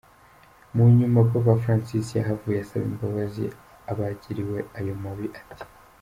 [0.75, 3.43] Mu nyuma Papa Francis yahavuye asaba imbabazi
[3.91, 5.63] abigiriwe ayo mabi ati:.